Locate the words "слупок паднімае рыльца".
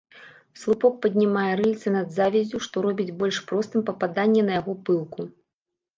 0.59-1.93